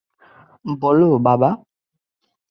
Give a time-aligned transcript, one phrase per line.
[0.81, 1.49] বলো, বাবা!